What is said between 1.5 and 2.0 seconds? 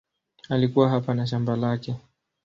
lake.